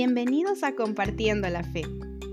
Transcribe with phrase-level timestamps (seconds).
[0.00, 1.82] Bienvenidos a Compartiendo la Fe.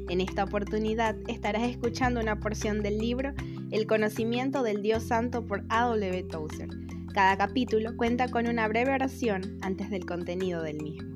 [0.09, 3.33] En esta oportunidad estarás escuchando una porción del libro
[3.71, 6.25] El conocimiento del Dios Santo por A.W.
[6.25, 6.69] Tozer.
[7.11, 11.15] Cada capítulo cuenta con una breve oración antes del contenido del mismo.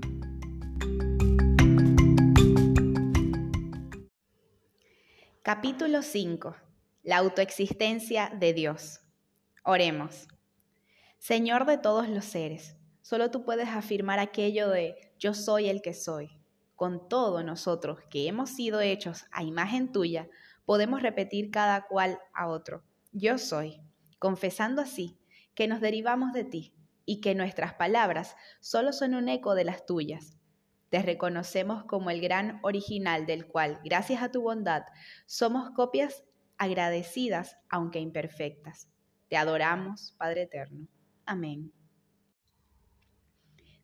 [5.43, 6.55] Capítulo 5.
[7.03, 9.01] La autoexistencia de Dios.
[9.63, 10.27] Oremos.
[11.19, 15.93] Señor de todos los seres, solo tú puedes afirmar aquello de yo soy el que
[15.93, 16.38] soy.
[16.79, 20.29] Con todo nosotros que hemos sido hechos a imagen tuya,
[20.63, 23.81] podemos repetir cada cual a otro, yo soy,
[24.17, 25.19] confesando así
[25.55, 29.85] que nos derivamos de ti y que nuestras palabras solo son un eco de las
[29.85, 30.37] tuyas.
[30.87, 34.83] Te reconocemos como el gran original del cual, gracias a tu bondad,
[35.25, 36.23] somos copias
[36.57, 38.87] agradecidas aunque imperfectas.
[39.27, 40.87] Te adoramos, Padre Eterno.
[41.25, 41.73] Amén.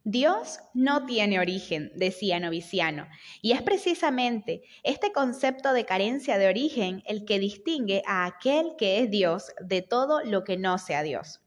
[0.08, 3.08] Dios no tiene origen, decía Noviciano,
[3.42, 9.00] y es precisamente este concepto de carencia de origen el que distingue a aquel que
[9.00, 11.42] es Dios de todo lo que no sea Dios.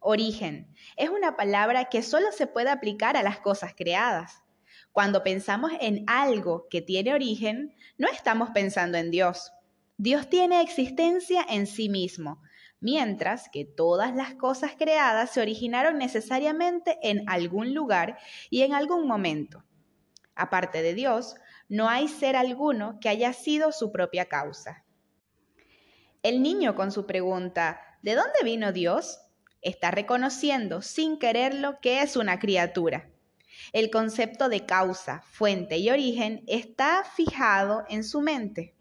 [0.00, 4.42] Origen es una palabra que solo se puede aplicar a las cosas creadas.
[4.92, 9.50] Cuando pensamos en algo que tiene origen, no estamos pensando en Dios.
[9.96, 12.42] Dios tiene existencia en sí mismo,
[12.80, 18.18] mientras que todas las cosas creadas se originaron necesariamente en algún lugar
[18.50, 19.64] y en algún momento.
[20.34, 21.34] Aparte de Dios,
[21.68, 24.84] no hay ser alguno que haya sido su propia causa.
[26.22, 29.20] El niño con su pregunta, ¿de dónde vino Dios?
[29.62, 33.10] está reconociendo sin quererlo que es una criatura.
[33.72, 38.74] El concepto de causa, fuente y origen está fijado en su mente.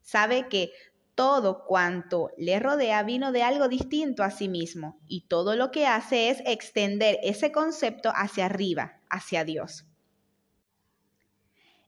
[0.00, 0.72] Sabe que
[1.20, 5.86] todo cuanto le rodea vino de algo distinto a sí mismo y todo lo que
[5.86, 9.84] hace es extender ese concepto hacia arriba, hacia Dios.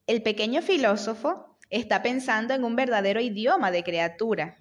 [0.06, 4.58] El pequeño filósofo está pensando en un verdadero idioma de criatura.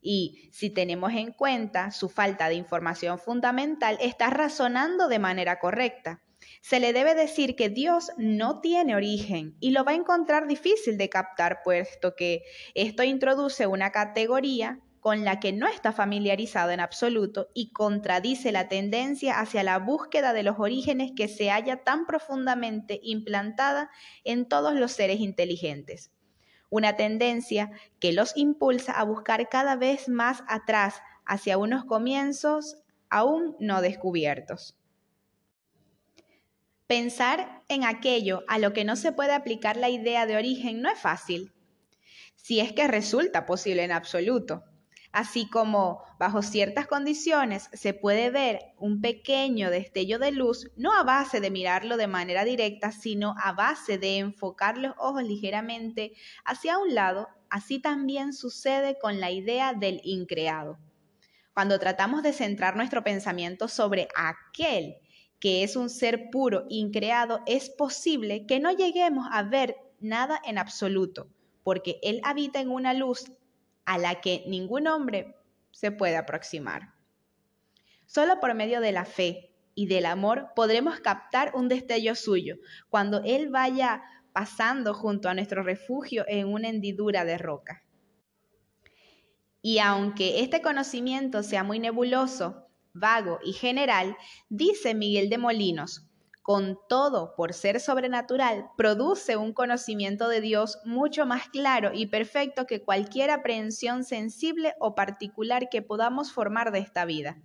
[0.00, 6.22] Y si tenemos en cuenta su falta de información fundamental, está razonando de manera correcta.
[6.60, 10.98] Se le debe decir que Dios no tiene origen y lo va a encontrar difícil
[10.98, 12.42] de captar, puesto que
[12.74, 18.68] esto introduce una categoría con la que no está familiarizado en absoluto y contradice la
[18.68, 23.90] tendencia hacia la búsqueda de los orígenes que se halla tan profundamente implantada
[24.24, 26.10] en todos los seres inteligentes.
[26.70, 32.78] Una tendencia que los impulsa a buscar cada vez más atrás hacia unos comienzos
[33.10, 34.74] aún no descubiertos.
[36.86, 40.90] Pensar en aquello a lo que no se puede aplicar la idea de origen no
[40.90, 41.50] es fácil,
[42.36, 44.64] si es que resulta posible en absoluto.
[45.10, 51.04] Así como bajo ciertas condiciones se puede ver un pequeño destello de luz, no a
[51.04, 56.12] base de mirarlo de manera directa, sino a base de enfocar los ojos ligeramente
[56.44, 60.78] hacia un lado, así también sucede con la idea del increado.
[61.54, 64.96] Cuando tratamos de centrar nuestro pensamiento sobre aquel
[65.44, 70.56] que es un ser puro, increado, es posible que no lleguemos a ver nada en
[70.56, 71.28] absoluto,
[71.62, 73.30] porque Él habita en una luz
[73.84, 75.36] a la que ningún hombre
[75.70, 76.94] se puede aproximar.
[78.06, 82.56] Solo por medio de la fe y del amor podremos captar un destello suyo
[82.88, 84.02] cuando Él vaya
[84.32, 87.82] pasando junto a nuestro refugio en una hendidura de roca.
[89.60, 92.63] Y aunque este conocimiento sea muy nebuloso,
[92.94, 94.16] vago y general,
[94.48, 96.08] dice Miguel de Molinos,
[96.44, 102.66] con todo, por ser sobrenatural, produce un conocimiento de Dios mucho más claro y perfecto
[102.66, 107.40] que cualquier aprehensión sensible o particular que podamos formar de esta vida,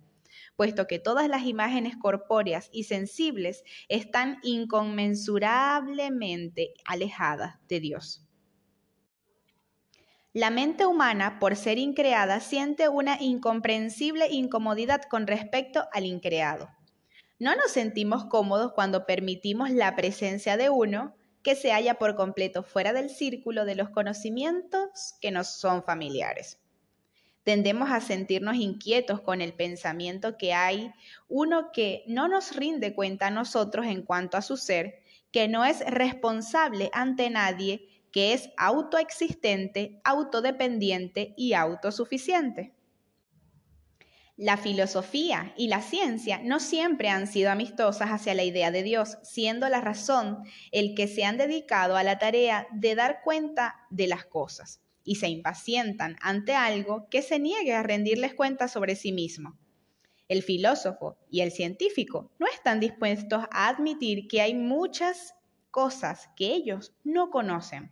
[0.54, 8.26] puesto que todas las imágenes corpóreas y sensibles están inconmensurablemente alejadas de Dios.
[10.32, 16.70] La mente humana, por ser increada, siente una incomprensible incomodidad con respecto al increado.
[17.40, 22.62] No nos sentimos cómodos cuando permitimos la presencia de uno que se halla por completo
[22.62, 26.60] fuera del círculo de los conocimientos que nos son familiares.
[27.42, 30.92] Tendemos a sentirnos inquietos con el pensamiento que hay
[31.26, 35.02] uno que no nos rinde cuenta a nosotros en cuanto a su ser,
[35.32, 42.72] que no es responsable ante nadie que es autoexistente, autodependiente y autosuficiente.
[44.36, 49.18] La filosofía y la ciencia no siempre han sido amistosas hacia la idea de Dios,
[49.22, 50.38] siendo la razón
[50.72, 55.16] el que se han dedicado a la tarea de dar cuenta de las cosas y
[55.16, 59.58] se impacientan ante algo que se niegue a rendirles cuenta sobre sí mismo.
[60.26, 65.34] El filósofo y el científico no están dispuestos a admitir que hay muchas
[65.70, 67.90] cosas que ellos no conocen.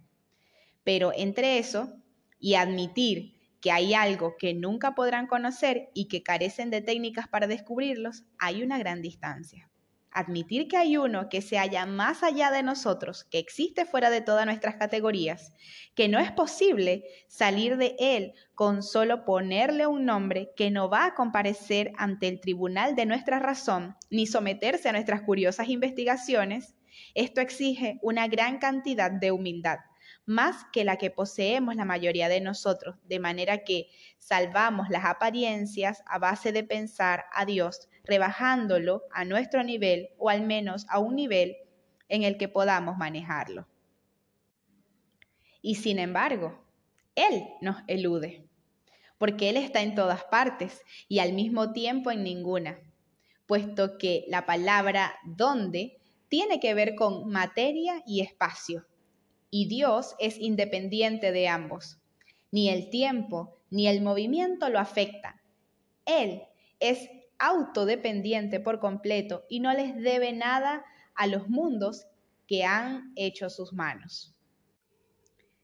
[0.89, 1.93] Pero entre eso
[2.41, 7.47] y admitir que hay algo que nunca podrán conocer y que carecen de técnicas para
[7.47, 9.71] descubrirlos, hay una gran distancia.
[10.11, 14.23] Admitir que hay uno que se halla más allá de nosotros, que existe fuera de
[14.23, 15.53] todas nuestras categorías,
[15.95, 21.05] que no es posible salir de él con solo ponerle un nombre que no va
[21.05, 26.77] a comparecer ante el tribunal de nuestra razón ni someterse a nuestras curiosas investigaciones,
[27.15, 29.81] esto exige una gran cantidad de humildad
[30.29, 33.89] más que la que poseemos la mayoría de nosotros, de manera que
[34.19, 40.43] salvamos las apariencias a base de pensar a Dios, rebajándolo a nuestro nivel o al
[40.43, 41.57] menos a un nivel
[42.11, 43.67] en el que podamos manejarlo.
[45.63, 46.63] Y sin embargo,
[47.15, 48.47] Él nos elude,
[49.17, 52.79] porque Él está en todas partes y al mismo tiempo en ninguna,
[53.47, 55.97] puesto que la palabra donde
[56.29, 58.88] tiene que ver con materia y espacio
[59.51, 61.99] y Dios es independiente de ambos.
[62.51, 65.41] Ni el tiempo ni el movimiento lo afectan.
[66.07, 66.43] Él
[66.81, 67.09] es
[67.39, 70.85] autodependiente por completo y no les debe nada
[71.15, 72.07] a los mundos
[72.47, 74.35] que han hecho sus manos.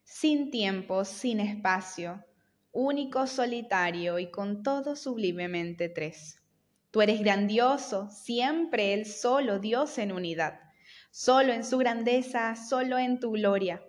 [0.04, 2.24] Sin tiempo, sin espacio,
[2.72, 6.40] único, solitario y con todo sublimemente tres.
[6.90, 10.63] Tú eres grandioso, siempre el solo Dios en unidad
[11.14, 13.80] solo en su grandeza, solo en tu gloria.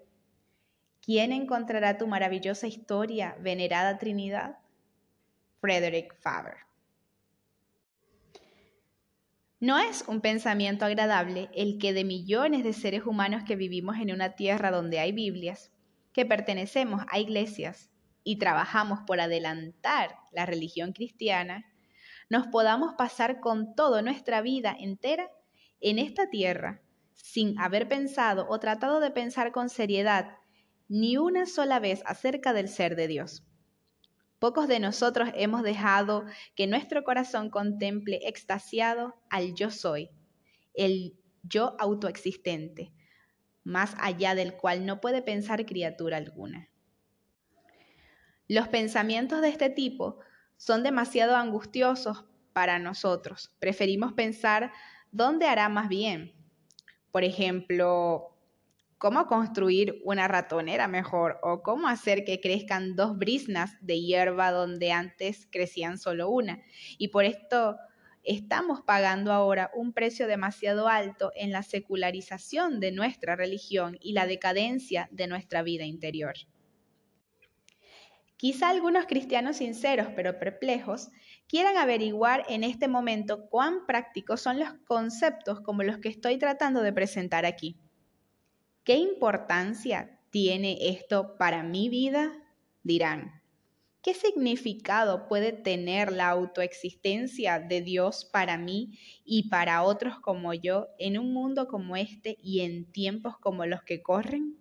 [1.02, 4.60] ¿Quién encontrará tu maravillosa historia, venerada Trinidad?
[5.60, 6.58] Frederick Faber.
[9.60, 14.12] No es un pensamiento agradable el que de millones de seres humanos que vivimos en
[14.12, 15.72] una tierra donde hay Biblias,
[16.14, 17.90] que pertenecemos a iglesias
[18.24, 21.66] y trabajamos por adelantar la religión cristiana,
[22.30, 25.32] nos podamos pasar con toda nuestra vida entera
[25.82, 26.84] en esta tierra
[27.16, 30.38] sin haber pensado o tratado de pensar con seriedad
[30.88, 33.44] ni una sola vez acerca del ser de Dios.
[34.40, 36.26] Pocos de nosotros hemos dejado
[36.56, 40.10] que nuestro corazón contemple extasiado al yo soy,
[40.74, 42.94] el yo autoexistente,
[43.64, 46.70] más allá del cual no puede pensar criatura alguna.
[48.48, 50.20] Los pensamientos de este tipo
[50.58, 53.56] son demasiado angustiosos para nosotros.
[53.60, 54.72] Preferimos pensar
[55.12, 56.36] dónde hará más bien,
[57.16, 58.36] por ejemplo,
[58.98, 64.92] cómo construir una ratonera mejor o cómo hacer que crezcan dos brisnas de hierba donde
[64.92, 66.62] antes crecían solo una.
[66.98, 67.78] Y por esto
[68.26, 74.28] estamos pagando ahora un precio demasiado alto en la secularización de nuestra religión y la
[74.28, 76.34] decadencia de nuestra vida interior.
[78.38, 81.10] Quizá algunos cristianos sinceros pero perplejos
[81.48, 86.82] quieran averiguar en este momento cuán prácticos son los conceptos como los que estoy tratando
[86.82, 87.78] de presentar aquí.
[88.84, 92.34] ¿Qué importancia tiene esto para mi vida?
[92.84, 93.42] Dirán.
[94.04, 100.90] ¿Qué significado puede tener la autoexistencia de Dios para mí y para otros como yo
[101.00, 104.60] en un mundo como este y en tiempos como los que corren?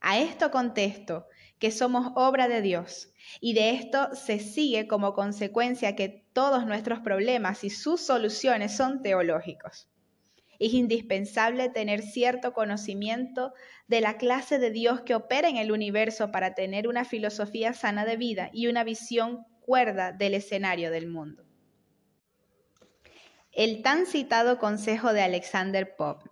[0.00, 1.26] A esto contesto
[1.58, 3.12] que somos obra de Dios.
[3.40, 9.02] Y de esto se sigue como consecuencia que todos nuestros problemas y sus soluciones son
[9.02, 9.88] teológicos.
[10.58, 13.52] Es indispensable tener cierto conocimiento
[13.86, 18.04] de la clase de Dios que opera en el universo para tener una filosofía sana
[18.04, 21.44] de vida y una visión cuerda del escenario del mundo.
[23.52, 26.30] El tan citado consejo de Alexander Pope.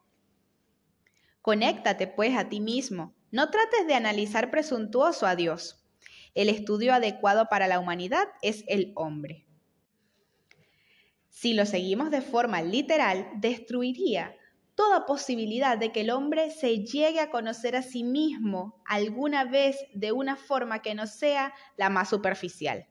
[1.42, 5.86] Conéctate pues a ti mismo no trates de analizar presuntuoso a Dios.
[6.34, 9.46] El estudio adecuado para la humanidad es el hombre.
[11.28, 14.34] Si lo seguimos de forma literal, destruiría
[14.74, 19.76] toda posibilidad de que el hombre se llegue a conocer a sí mismo alguna vez
[19.92, 22.88] de una forma que no sea la más superficial.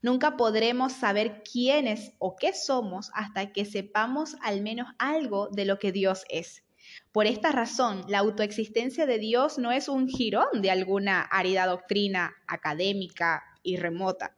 [0.00, 5.78] Nunca podremos saber quiénes o qué somos hasta que sepamos al menos algo de lo
[5.78, 6.63] que Dios es.
[7.12, 12.34] Por esta razón, la autoexistencia de Dios no es un jirón de alguna árida doctrina
[12.46, 14.36] académica y remota.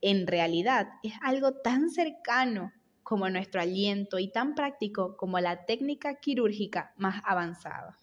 [0.00, 6.16] En realidad, es algo tan cercano como nuestro aliento y tan práctico como la técnica
[6.16, 7.98] quirúrgica más avanzada.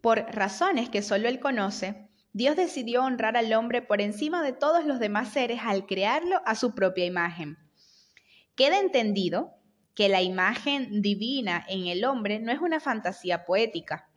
[0.00, 4.84] Por razones que solo Él conoce, Dios decidió honrar al hombre por encima de todos
[4.84, 7.56] los demás seres al crearlo a su propia imagen.
[8.56, 9.54] Queda entendido
[9.94, 14.08] que la imagen divina en el hombre no es una fantasía poética,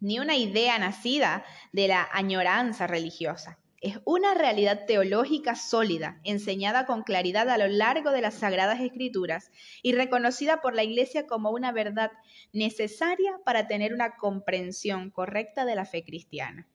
[0.00, 3.58] ni una idea nacida de la añoranza religiosa.
[3.84, 9.50] es una realidad teológica sólida, enseñada con claridad a lo largo de las Sagradas Escrituras
[9.82, 12.10] y reconocida por la Iglesia como una verdad
[12.54, 16.66] necesaria para tener una comprensión correcta de la fe cristiana.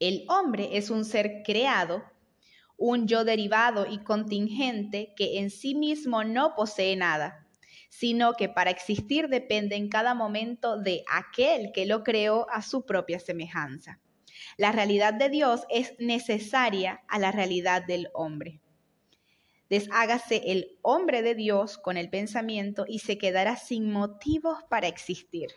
[0.00, 2.02] El hombre es un ser creado,
[2.80, 7.46] un yo derivado y contingente que en sí mismo no posee nada,
[7.90, 12.86] sino que para existir depende en cada momento de aquel que lo creó a su
[12.86, 14.00] propia semejanza.
[14.56, 18.62] La realidad de Dios es necesaria a la realidad del hombre.
[19.68, 25.50] Deshágase el hombre de Dios con el pensamiento y se quedará sin motivos para existir.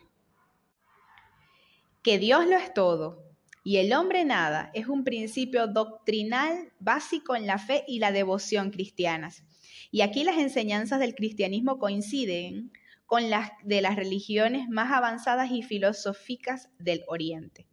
[2.01, 3.32] Que Dios lo es todo
[3.63, 8.71] y el hombre nada es un principio doctrinal básico en la fe y la devoción
[8.71, 9.43] cristianas.
[9.89, 12.73] Y aquí las enseñanzas del cristianismo coinciden
[13.05, 17.67] con las de las religiones más avanzadas y filosóficas del Oriente.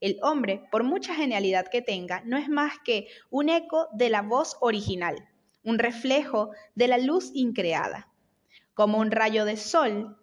[0.00, 4.22] El hombre, por mucha genialidad que tenga, no es más que un eco de la
[4.22, 5.16] voz original,
[5.62, 8.08] un reflejo de la luz increada.
[8.72, 10.16] Como un rayo de sol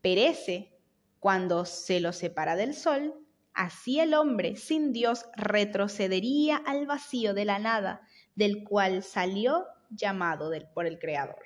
[0.00, 0.72] perece
[1.20, 3.21] cuando se lo separa del sol,
[3.54, 10.50] así el hombre sin Dios retrocedería al vacío de la nada, del cual salió llamado
[10.74, 11.44] por el Creador.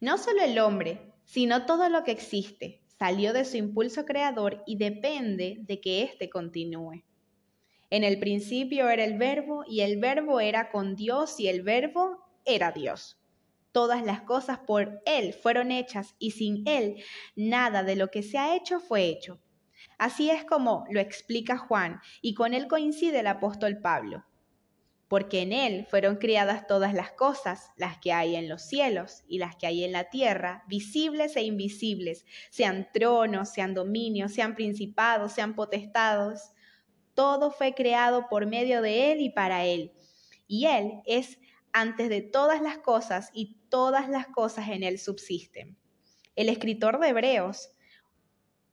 [0.00, 4.76] No solo el hombre, sino todo lo que existe, salió de su impulso creador y
[4.76, 7.04] depende de que éste continúe.
[7.90, 12.18] En el principio era el verbo y el verbo era con Dios y el verbo
[12.44, 13.18] era Dios.
[13.70, 17.02] Todas las cosas por Él fueron hechas y sin Él
[17.36, 19.40] nada de lo que se ha hecho fue hecho.
[19.98, 24.24] Así es como lo explica Juan y con él coincide el apóstol Pablo
[25.12, 29.36] porque en Él fueron criadas todas las cosas, las que hay en los cielos y
[29.36, 35.32] las que hay en la tierra, visibles e invisibles, sean tronos, sean dominios, sean principados,
[35.32, 36.52] sean potestados.
[37.12, 39.92] Todo fue creado por medio de Él y para Él.
[40.46, 41.38] Y Él es
[41.74, 45.76] antes de todas las cosas y todas las cosas en Él subsisten.
[46.36, 47.68] El escritor de Hebreos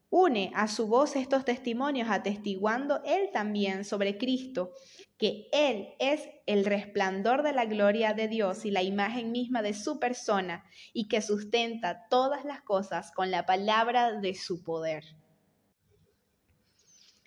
[0.10, 4.72] une a su voz estos testimonios atestiguando él también sobre Cristo,
[5.20, 9.74] que Él es el resplandor de la gloria de Dios y la imagen misma de
[9.74, 10.63] su persona
[10.94, 15.04] y que sustenta todas las cosas con la palabra de su poder.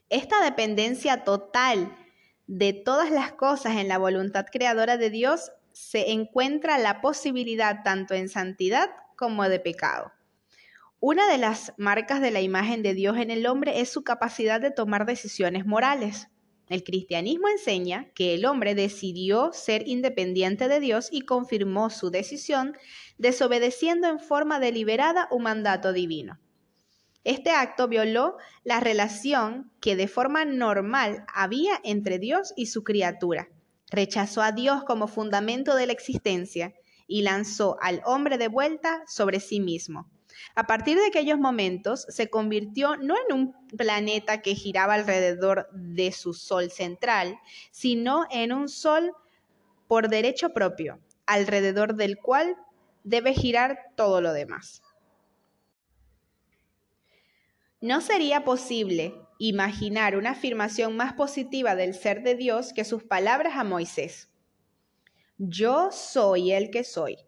[0.09, 1.95] Esta dependencia total
[2.47, 8.15] de todas las cosas en la voluntad creadora de Dios se encuentra la posibilidad tanto
[8.15, 10.13] en santidad como de pecado.
[11.05, 14.61] Una de las marcas de la imagen de Dios en el hombre es su capacidad
[14.61, 16.29] de tomar decisiones morales.
[16.69, 22.77] El cristianismo enseña que el hombre decidió ser independiente de Dios y confirmó su decisión
[23.19, 26.39] desobedeciendo en forma deliberada un mandato divino.
[27.25, 33.49] Este acto violó la relación que de forma normal había entre Dios y su criatura.
[33.91, 36.75] Rechazó a Dios como fundamento de la existencia
[37.09, 40.09] y lanzó al hombre de vuelta sobre sí mismo.
[40.55, 46.13] A partir de aquellos momentos se convirtió no en un planeta que giraba alrededor de
[46.13, 47.39] su sol central,
[47.71, 49.13] sino en un sol
[49.89, 52.57] por derecho propio, alrededor del cual
[53.05, 54.83] debe girar todo lo demás.
[57.81, 63.55] No sería posible imaginar una afirmación más positiva del ser de Dios que sus palabras
[63.57, 64.31] a Moisés.
[65.37, 67.19] Yo soy el que soy.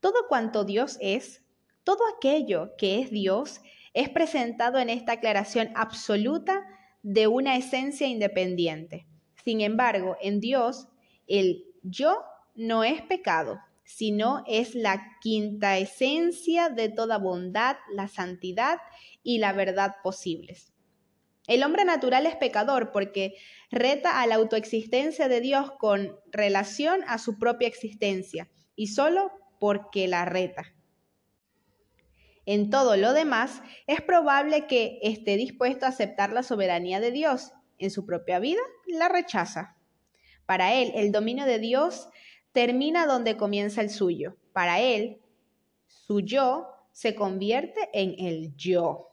[0.00, 1.41] Todo cuanto Dios es,
[1.84, 3.60] todo aquello que es Dios
[3.94, 6.64] es presentado en esta aclaración absoluta
[7.02, 9.06] de una esencia independiente.
[9.44, 10.88] Sin embargo, en Dios,
[11.26, 12.22] el yo
[12.54, 18.78] no es pecado, sino es la quinta esencia de toda bondad, la santidad
[19.22, 20.72] y la verdad posibles.
[21.48, 23.34] El hombre natural es pecador porque
[23.70, 30.06] reta a la autoexistencia de Dios con relación a su propia existencia y solo porque
[30.06, 30.72] la reta.
[32.44, 37.52] En todo lo demás, es probable que esté dispuesto a aceptar la soberanía de Dios.
[37.78, 39.76] En su propia vida, la rechaza.
[40.46, 42.08] Para él, el dominio de Dios
[42.52, 44.36] termina donde comienza el suyo.
[44.52, 45.20] Para él,
[45.86, 49.08] su yo se convierte en el yo.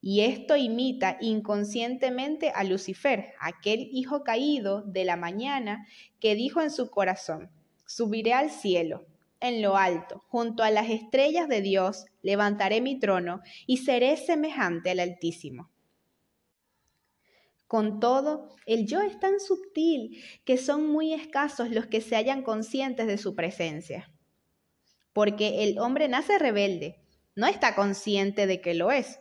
[0.00, 5.86] Y esto imita inconscientemente a Lucifer, aquel hijo caído de la mañana
[6.20, 7.50] que dijo en su corazón,
[7.86, 9.06] subiré al cielo
[9.42, 14.90] en lo alto, junto a las estrellas de Dios, levantaré mi trono y seré semejante
[14.90, 15.70] al Altísimo.
[17.66, 22.42] Con todo, el yo es tan sutil que son muy escasos los que se hallan
[22.42, 24.12] conscientes de su presencia.
[25.12, 27.00] Porque el hombre nace rebelde,
[27.34, 29.20] no está consciente de que lo es.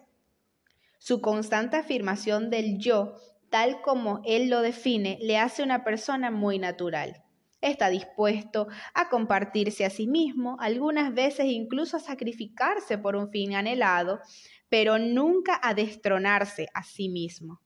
[1.00, 3.16] Su constante afirmación del yo,
[3.50, 7.24] tal como él lo define, le hace una persona muy natural.
[7.62, 13.53] Está dispuesto a compartirse a sí mismo, algunas veces incluso a sacrificarse por un fin
[13.53, 14.20] anhelado,
[14.68, 17.62] pero nunca a destronarse a sí mismo.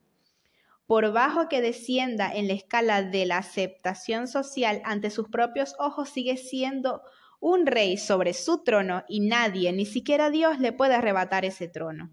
[0.86, 6.10] Por bajo que descienda en la escala de la aceptación social ante sus propios ojos,
[6.10, 7.02] sigue siendo
[7.40, 12.12] un rey sobre su trono y nadie, ni siquiera Dios, le puede arrebatar ese trono.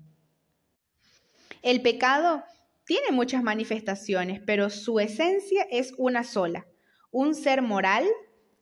[1.63, 2.45] El pecado
[2.85, 6.67] tiene muchas manifestaciones, pero su esencia es una sola.
[7.13, 8.05] Un ser moral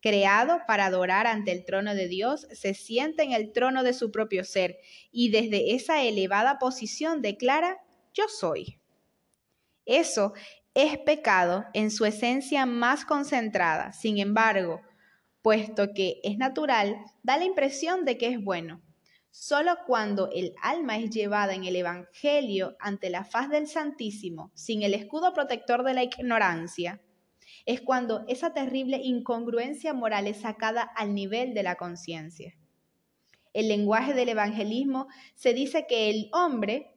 [0.00, 4.11] creado para adorar ante el trono de Dios, se siente en el trono de su
[4.11, 4.78] propio ser
[5.11, 7.78] y desde esa elevada posición declara,
[8.12, 8.80] yo soy.
[9.85, 10.33] Eso
[10.75, 13.92] es pecado en su esencia más concentrada.
[13.92, 14.80] Sin embargo,
[15.42, 18.83] puesto que es natural, da la impresión de que es bueno.
[19.33, 24.83] Solo cuando el alma es llevada en el Evangelio ante la faz del Santísimo, sin
[24.83, 27.00] el escudo protector de la ignorancia,
[27.67, 32.55] es cuando esa terrible incongruencia moral es sacada al nivel de la conciencia.
[33.52, 36.95] El lenguaje del evangelismo se dice que el hombre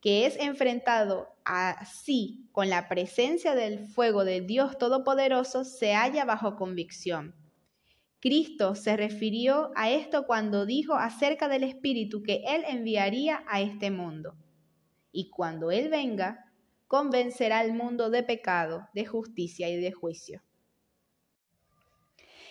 [0.00, 6.56] que es enfrentado así con la presencia del fuego de Dios Todopoderoso se halla bajo
[6.56, 7.34] convicción
[8.24, 13.90] Cristo se refirió a esto cuando dijo acerca del Espíritu que Él enviaría a este
[13.90, 14.34] mundo.
[15.12, 16.43] Y cuando Él venga,
[16.94, 20.44] convencerá al mundo de pecado, de justicia y de juicio.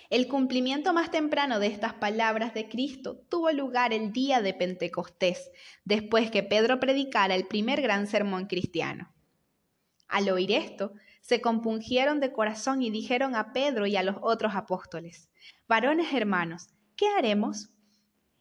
[0.10, 5.50] El cumplimiento más temprano de estas palabras de Cristo tuvo lugar el día de Pentecostés,
[5.86, 9.14] después que Pedro predicara el primer gran sermón cristiano.
[10.10, 14.56] Al oír esto, se compungieron de corazón y dijeron a Pedro y a los otros
[14.56, 15.30] apóstoles,
[15.70, 17.70] Varones hermanos, ¿qué haremos?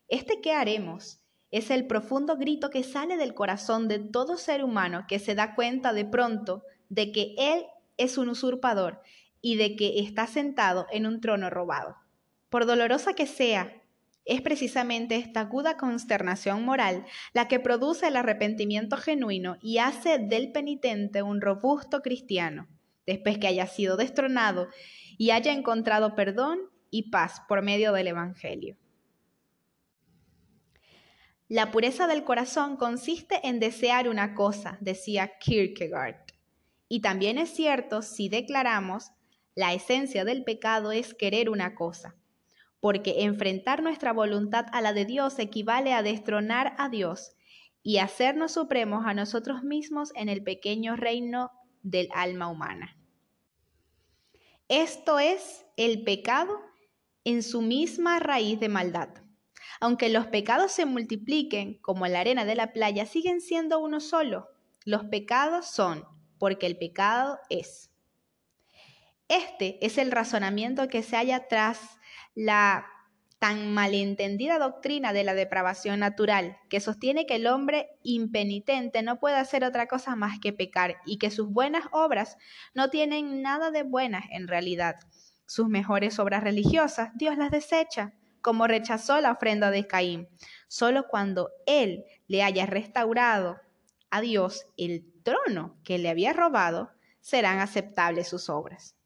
[0.08, 1.21] Este ¿qué haremos?
[1.52, 5.54] Es el profundo grito que sale del corazón de todo ser humano que se da
[5.54, 7.66] cuenta de pronto de que Él
[7.98, 9.02] es un usurpador
[9.42, 11.96] y de que está sentado en un trono robado.
[12.48, 13.82] Por dolorosa que sea,
[14.24, 20.52] es precisamente esta aguda consternación moral la que produce el arrepentimiento genuino y hace del
[20.52, 22.66] penitente un robusto cristiano,
[23.06, 24.68] después que haya sido destronado
[25.18, 26.60] y haya encontrado perdón
[26.90, 28.76] y paz por medio del Evangelio.
[31.52, 36.32] La pureza del corazón consiste en desear una cosa, decía Kierkegaard.
[36.88, 39.10] Y también es cierto si declaramos,
[39.54, 42.16] la esencia del pecado es querer una cosa,
[42.80, 47.36] porque enfrentar nuestra voluntad a la de Dios equivale a destronar a Dios
[47.82, 51.50] y hacernos supremos a nosotros mismos en el pequeño reino
[51.82, 52.96] del alma humana.
[54.68, 56.58] Esto es el pecado
[57.24, 59.10] en su misma raíz de maldad.
[59.82, 64.46] Aunque los pecados se multipliquen como la arena de la playa, siguen siendo uno solo.
[64.84, 66.04] Los pecados son,
[66.38, 67.90] porque el pecado es.
[69.26, 71.80] Este es el razonamiento que se halla tras
[72.36, 72.86] la
[73.40, 79.34] tan malentendida doctrina de la depravación natural, que sostiene que el hombre impenitente no puede
[79.34, 82.38] hacer otra cosa más que pecar y que sus buenas obras
[82.72, 84.94] no tienen nada de buenas en realidad,
[85.44, 90.28] sus mejores obras religiosas, Dios las desecha, como rechazó la ofrenda de Caín.
[90.68, 93.60] Solo cuando Él le haya restaurado
[94.10, 98.96] a Dios el trono que le había robado, serán aceptables sus obras.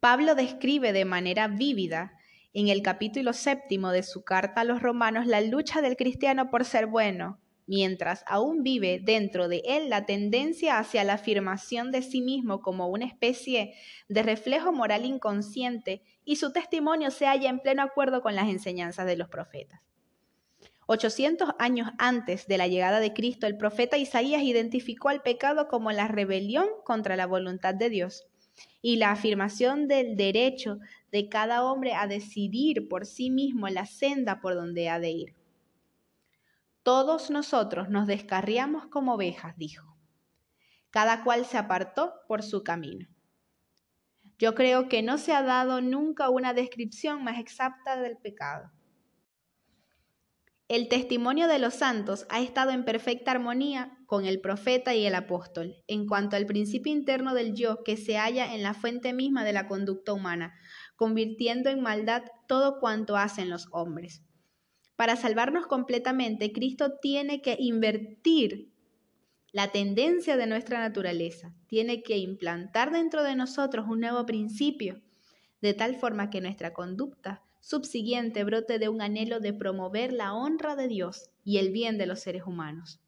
[0.00, 2.18] Pablo describe de manera vívida
[2.54, 6.64] en el capítulo séptimo de su carta a los romanos la lucha del cristiano por
[6.64, 7.38] ser bueno,
[7.72, 12.88] mientras aún vive dentro de él la tendencia hacia la afirmación de sí mismo como
[12.88, 13.72] una especie
[14.10, 19.06] de reflejo moral inconsciente y su testimonio se halla en pleno acuerdo con las enseñanzas
[19.06, 19.80] de los profetas.
[20.84, 25.92] 800 años antes de la llegada de Cristo, el profeta Isaías identificó al pecado como
[25.92, 28.26] la rebelión contra la voluntad de Dios
[28.82, 30.76] y la afirmación del derecho
[31.10, 35.41] de cada hombre a decidir por sí mismo la senda por donde ha de ir.
[36.82, 39.96] Todos nosotros nos descarriamos como ovejas, dijo.
[40.90, 43.08] Cada cual se apartó por su camino.
[44.36, 48.72] Yo creo que no se ha dado nunca una descripción más exacta del pecado.
[50.66, 55.14] El testimonio de los santos ha estado en perfecta armonía con el profeta y el
[55.14, 59.44] apóstol en cuanto al principio interno del yo que se halla en la fuente misma
[59.44, 60.54] de la conducta humana,
[60.96, 64.24] convirtiendo en maldad todo cuanto hacen los hombres.
[65.02, 68.70] Para salvarnos completamente, Cristo tiene que invertir
[69.50, 75.02] la tendencia de nuestra naturaleza, tiene que implantar dentro de nosotros un nuevo principio,
[75.60, 80.76] de tal forma que nuestra conducta subsiguiente brote de un anhelo de promover la honra
[80.76, 83.00] de Dios y el bien de los seres humanos.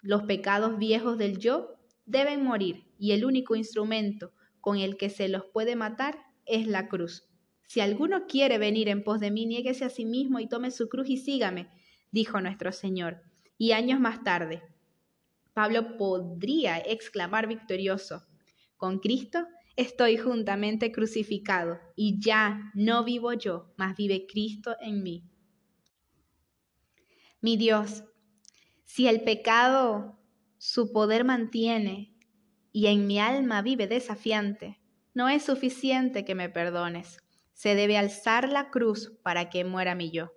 [0.00, 1.74] Los pecados viejos del yo
[2.06, 6.86] deben morir y el único instrumento con el que se los puede matar es la
[6.86, 7.27] cruz.
[7.68, 10.88] Si alguno quiere venir en pos de mí, niéguese a sí mismo y tome su
[10.88, 11.68] cruz y sígame,
[12.10, 13.20] dijo nuestro Señor.
[13.58, 14.62] Y años más tarde,
[15.52, 18.26] Pablo podría exclamar victorioso,
[18.78, 25.24] con Cristo estoy juntamente crucificado y ya no vivo yo, mas vive Cristo en mí.
[27.42, 28.02] Mi Dios,
[28.86, 30.18] si el pecado
[30.56, 32.16] su poder mantiene
[32.72, 34.80] y en mi alma vive desafiante,
[35.12, 37.18] no es suficiente que me perdones.
[37.58, 40.30] Se debe alzar la cruz para que muera mi yo.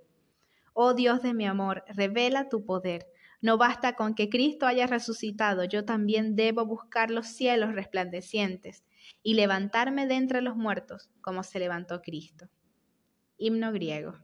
[0.74, 3.06] Oh Dios de mi amor, revela tu poder.
[3.42, 8.84] No basta con que Cristo haya resucitado, yo también debo buscar los cielos resplandecientes
[9.22, 12.48] y levantarme de entre los muertos como se levantó Cristo.
[13.38, 14.16] Himno griego.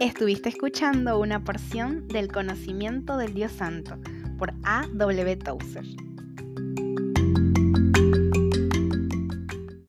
[0.00, 3.96] Estuviste escuchando una porción del conocimiento del Dios Santo
[4.38, 4.88] por A.
[4.92, 5.36] W.
[5.36, 6.13] Tozer.